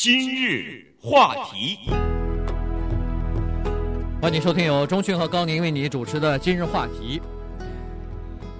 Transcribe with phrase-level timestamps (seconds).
[0.00, 1.76] 今日话题，
[4.22, 7.20] 欢迎收听由钟迅和高宁为你主持的今日话题。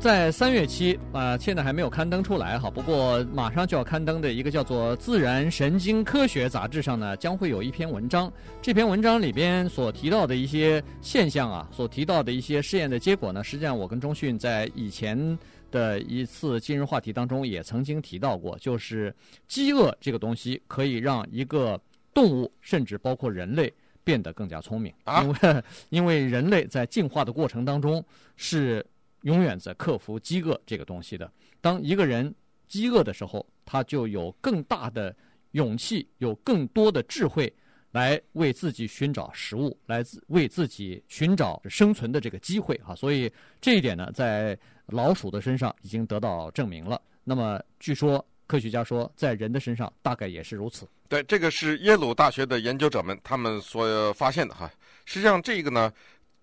[0.00, 2.68] 在三月期啊、现在还没有刊登出来哈。
[2.68, 8.32] 不过马上就要刊登的一个叫做《自然神经科学》杂志上呢，将会有一篇文章。
[8.60, 15.38] 这篇文章里边所提到的一些现象啊，所提到的一些试验的结果呢，实际上我跟钟迅在以前
[15.70, 19.14] 的一次今日话题当中也曾经提到过，就是
[19.46, 21.80] 饥饿这个东西可以让一个
[22.12, 23.72] 动物，甚至包括人类
[24.04, 28.04] 变得更加聪明，因为 因为人类在进化的过程当中
[28.36, 28.84] 是。
[29.22, 31.28] 永远在克服饥饿这个东西的。
[31.60, 32.32] 当一个人
[32.68, 35.14] 饥饿的时候，他就有更大的
[35.50, 37.52] 勇气，有更多的智慧，
[37.90, 42.94] 来为自己寻找食物，来自为自己寻找生存的这个机会啊。
[42.94, 43.30] 所以
[43.60, 44.56] 这一点呢，在
[44.88, 47.00] 老鼠的身上已经得到证明了。
[47.24, 50.88] 那么，据说科学家说，在人的身上大概也是如此。
[51.08, 54.70] 对，这个是耶鲁大学的研究者们他们所发现的哈。
[55.04, 55.92] 实际上，这个呢。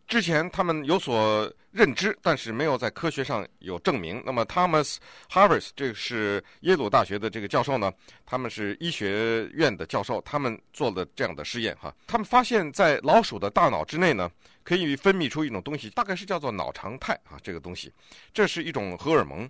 [0.08, 4.22] 之前他们有所认知，但是没有在科学上有证明。
[4.24, 4.98] 那么，Thomas
[5.32, 7.92] Harris 这个是耶鲁大学的这个教授呢，
[8.24, 11.92] 他们是医学院的教授，他们做了这样的试验哈。
[12.06, 14.30] 他们发现，在老鼠的大脑之内呢，
[14.66, 17.94] 可以分泌出一种东西，大概是叫做脑常态啊，这个东西，
[18.34, 19.50] 这是一种荷尔蒙。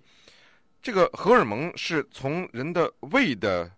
[0.80, 3.68] 这个荷尔蒙是从人的胃的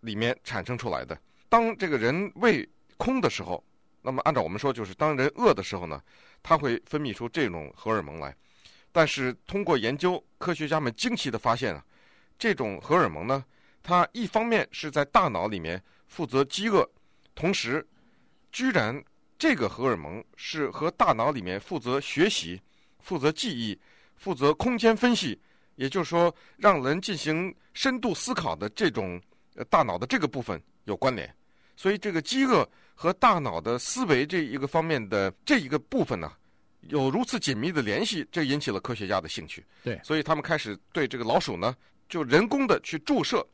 [0.00, 1.18] 里面产生出来的。
[1.48, 3.64] 当这个人胃空的时候。
[4.04, 6.02] 那么，按照我们说，就是当人饿的时候呢，
[6.42, 8.34] 它会分泌出这种荷尔蒙来。
[8.90, 11.84] 但是通过研究，科学家们惊奇地发现啊，
[12.36, 13.44] 这种荷尔蒙呢，
[13.80, 16.84] 它一方面是在大脑里面负责饥饿，
[17.32, 17.86] 同时，
[18.50, 19.00] 居然
[19.42, 22.62] 这个荷尔蒙是和大脑里面负责学习、
[23.00, 23.76] 负责记忆、
[24.14, 25.36] 负责空间分析，
[25.74, 29.20] 也就是说，让人进行深度思考的这种
[29.68, 31.28] 大脑的这个部分有关联。
[31.74, 32.64] 所以，这个饥饿。
[32.94, 36.32] 和大脑的思维这一个方面的这一个部分呢，
[36.82, 39.64] 有如此紧密的联系，这引起了科学家的兴趣。
[39.82, 41.74] 对，所以他们开始对这个老鼠呢，
[42.08, 43.44] 就人工的去注射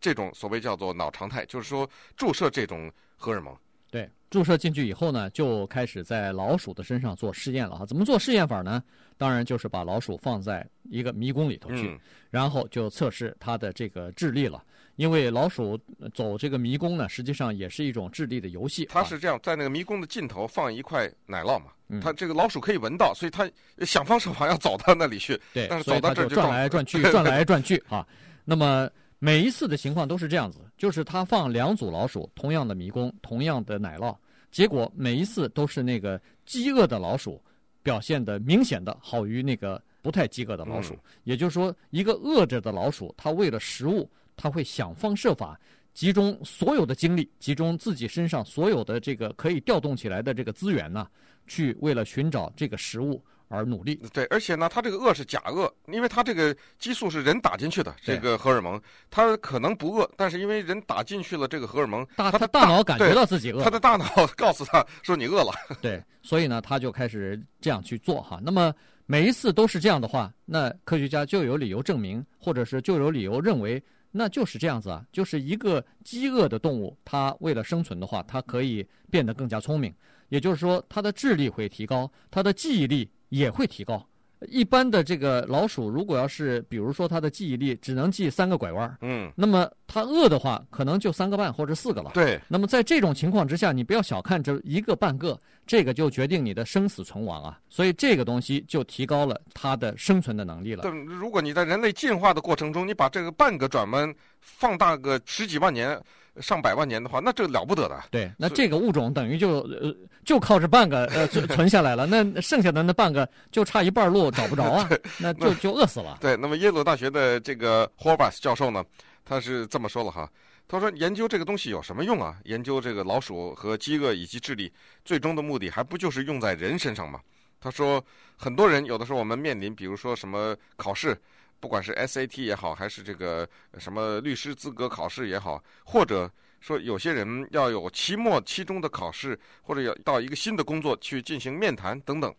[0.00, 3.54] 这种所谓叫做脑常态，就是说注射这种荷尔蒙。
[3.94, 7.86] 对，注射进去以后呢，就开始在老鼠的身上做试验了哈。
[7.86, 8.82] 怎么做试验法呢？
[9.16, 14.60] 当然就是把老鼠放在一个迷宫里头去，嗯、然后就测试它的这个智力了。
[14.96, 15.78] 因为老鼠
[16.12, 18.84] 走这个迷宫呢，实际上也是一种智力的游戏。
[18.86, 23.48] 它是这样，在那个迷宫的尽头放一块奶酪嘛，嗯、它这个老鼠可以闻到，所以它
[23.86, 25.40] 想方设法要走到那里去。
[25.52, 28.04] 对，但是走到这就转来转去， 转来转去啊。
[28.44, 28.90] 那么。
[29.24, 34.14] 每一次的情况都是这样子，就是他放两组老鼠，同样的迷宫，同样的奶酪，
[34.50, 37.42] 结果每一次都是那个饥饿的老鼠
[37.82, 40.92] 表现的明显的好于那个不太饥饿的老鼠。
[40.92, 45.58] 嗯、也就是说，一个饿着的老鼠，它为了食物，它会想方设法
[45.94, 51.08] 集中所有的精力，集中自己身上所有的这个可以调动起来的这个资源呢，
[51.46, 53.24] 去为了寻找这个食物。
[53.54, 64.06] 而努力，对，而且呢，他这个饿是假饿，因为他这个激素是人打进去的，这个荷尔蒙，他可能不饿，但是因为人打进去了这个荷尔蒙，他的大脑感觉到自己饿，他的大脑
[64.36, 68.40] 告诉他说你饿了， 对，所以呢，他就开始这样去做哈。
[68.42, 68.74] 那么
[69.06, 79.92] 每一次都是这样的话，那科学家就有理由证明，或者是就有理由认为，那就是这样子啊，就是一个饥饿的动物，它为了生存的话，它可以变得更加聪明，
[80.28, 83.10] 也就是说，它的智力会提高，它的记忆力。
[83.38, 84.04] 也会提高。
[84.48, 92.10] 一般的这个老鼠，如果要是比如说它的记忆力只能记三个拐弯，嗯，那么它饿的话，可能就三个半或者四个了。
[92.12, 92.38] 对。
[92.46, 97.58] 那么在这种情况之下，你不要小看这一个半个，这个就决定你的生死存亡啊。
[97.70, 100.82] 所以这个东西就提高了它的生存的能力了。
[100.82, 105.98] 对，如果你在人类进化的过程中，你把这个半个转弯放大个十几万年。
[106.40, 108.02] 上百万年的话，那这了不得的。
[108.10, 116.18] 对，那这个物种等于就呃就靠这半个呃存 存下来了，那剩下的那半个就差一半路找不着啊， 那就就饿死了。
[116.20, 118.84] 对，那么耶鲁大学的这个 Horvath 教授呢，
[119.24, 120.28] 他是这么说了哈，
[120.66, 122.36] 他说研究这个东西有什么用啊？
[122.44, 124.72] 研究这个老鼠和饥饿以及智力，
[125.04, 127.20] 最终的目的还不就是用在人身上吗？
[127.60, 128.04] 他说
[128.36, 131.16] 很多人有的时候我们面临，比如说什么考试。
[131.64, 136.30] 不管是 SAT 也好，还是这个什么律师资格考试也好，或者
[136.60, 142.34] 说有些人要有期末、期中的考试，或者要到一个新的工作去进行面谈等等。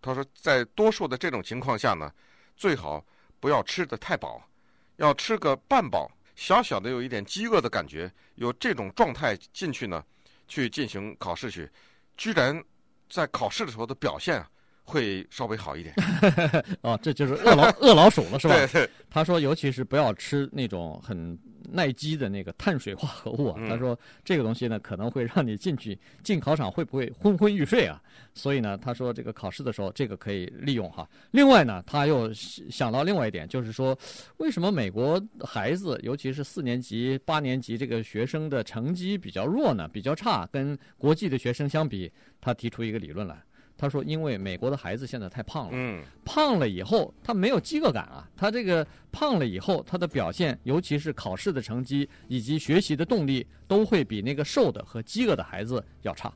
[0.00, 2.08] 他说，在多数的这种情况下呢，
[2.56, 3.04] 最好
[3.40, 4.48] 不要吃得太饱，
[4.94, 10.04] 要吃个半饱，小小的有一点饥饿的感觉，有这种状态进去呢，
[10.46, 11.68] 去进行考试去，
[12.16, 12.62] 居然
[13.10, 14.48] 在考试的时候的表现啊。
[14.88, 15.94] 会稍微好一点，
[16.80, 18.56] 哦，这就是饿老饿老鼠了，是吧？
[18.56, 18.90] 对对。
[19.10, 21.38] 他说，尤其是不要吃那种很
[21.70, 23.56] 耐饥的那个碳水化合物啊。
[23.58, 28.00] 嗯、他说这个东西呢可能会让你进去进考场会不会昏昏欲睡啊？
[28.32, 31.06] 所以呢，他说这个考试的时候这个可以利用哈。
[31.32, 33.98] 另外呢，他又想到另外一点，就是说
[34.38, 39.86] 为什么美国孩子，尤其是四年级、八年级这个学生的成绩比较弱呢？
[39.88, 42.10] 比较差，跟国际的学生相比，
[42.40, 43.36] 他提出一个理论来。
[43.78, 56.32] 他说：“因为美国的孩子现在太胖了，嗯，胖了以后他没有饥饿感啊，他这个胖了以后，他的表现，尤其是考试的成绩以及学习的动力，都会比那个瘦的和饥饿的孩子要差。”